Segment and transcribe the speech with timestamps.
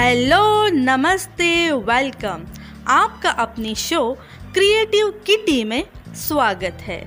[0.00, 2.46] Hello, नमस्ते, welcome.
[2.88, 4.16] आपका अपनी शो
[4.54, 5.84] क्रिएटिव किटी में
[6.14, 7.00] स्वागत है।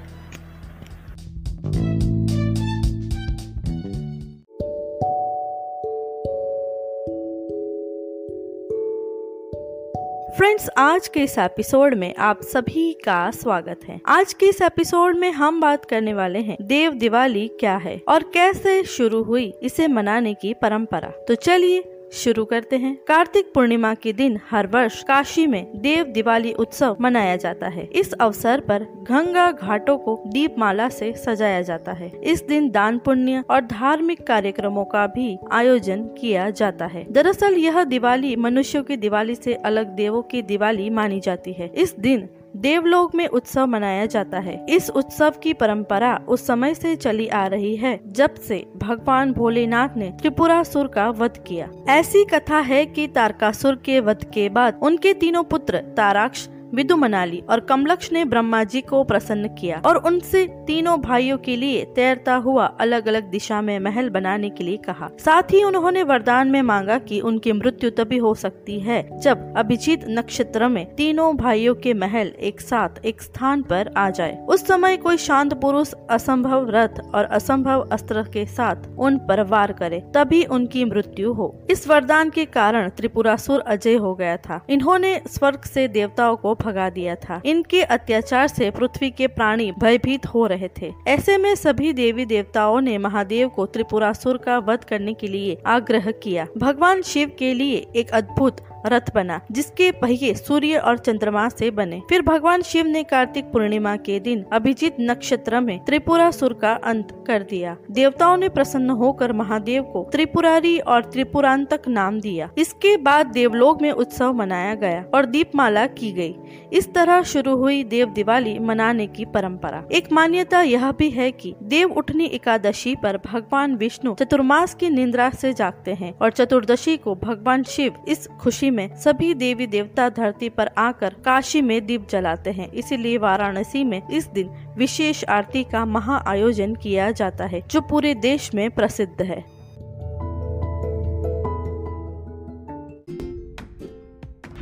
[10.38, 15.18] फ्रेंड्स आज के इस एपिसोड में आप सभी का स्वागत है। आज के इस एपिसोड
[15.18, 19.88] में हम बात करने वाले हैं, देव दिवाली क्या है और कैसे शुरू हुई इसे
[19.88, 25.46] मनाने की परंपरा। तो चलिए शुरू करते हैं। कार्तिक पूर्णिमा के दिन हर वर्ष काशी
[25.48, 30.90] में देव दिवाली उत्सव मनाया जाता है। इस अवसर पर गंगा घाटों को दीप माला
[30.90, 36.50] से सजाया जाता है। इस दिन दान पुण्य और धार्मिक कार्यक्रमों का भी आयोजन किया
[36.50, 41.54] जाता है। दरअसल यह दिवाली मनुष्यों की दिवाली से अलग देवों की दिवाली मानी जाती
[41.54, 46.74] है। इस दिन देवलोक में उत्सव मनाया जाता है। इस उत्सव की परंपरा उस समय
[46.74, 52.24] से चली आ रही है, जब से भगवान भोलेनाथ ने त्रिपुरासुर का वध किया। ऐसी
[52.26, 57.60] कथा है कि तारकासुर के वध के बाद उनके तीनों पुत्र ताराक्ष विदु मनाली और
[57.60, 62.66] कमलक्ष ने ब्रह्मा जी को प्रसन्न किया और उनसे तीनों भाइयों के लिए तैरता हुआ
[62.82, 66.98] अलग अलग दिशा में महल बनाने के लिए कहा। साथ ही उन्होंने वरदान में मांगा
[67.00, 72.28] कि उनकी मृत्यु तभी हो सकती है जब अभिजीत नक्षत्र में तीनों भाइयों के महल
[72.42, 77.26] एक साथ एक स्थान पर आ जाए। उस समय कोई शांत पुरुष असंभव रथ और
[77.32, 82.46] असंभव अस्त्र के साथ उन पर वार करे, तभी उनकी मृत्यु हो। इस वरदान के
[82.46, 87.82] कारण त्रिपुरासुर अजय हो गया था। इन्होंने स्वर्ग से देवताओं को भगा दिया था। इनके
[87.84, 92.98] अत्याचार से पृथ्वी के प्राणी भयभीत हो रहे थे। ऐसे में सभी देवी देवताओं ने
[92.98, 98.10] महादेव को त्रिपुरासुर का वध करने के लिए आग्रह किया। भगवान शिव के लिए एक
[98.12, 103.46] अद्भुत रथ बना, जिसके पहिए सूर्य और चंद्रमा से बने। फिर भगवान शिव ने कार्तिक
[103.46, 108.90] पूर्णिमा के दिन अभिजीत नक्षत्र में त्रिपुरा सुर का अंत कर दिया। देवताओं ने प्रसन्न
[108.90, 115.04] होकर महादेव को त्रिपुरारी और त्रिपुरांतक नाम दिया। इसके बाद देवलोक में उत्सव मनाया गया
[115.14, 116.36] और दीपमाला की गई।
[116.74, 121.54] इस तरह शुरू हुई देव दिवाली मनाने की परंपरा। एक मान्यता यह भी है कि
[121.64, 127.16] देव उठनी एकादशी पर भगवान विष्णु चतुर्मास की निंद्रा से जागते हैं और चतुर्दशी को
[127.16, 132.52] भगवान शिव इस खुशी में सभी देवी देवता धरती पर आकर काशी में दीप जलाते
[132.52, 137.82] हैं। इसीलिए वाराणसी में इस दिन विशेष आरती का महा आयोजन किया जाता है, जो
[137.82, 139.53] पूरे देश में प्रसिद्ध है।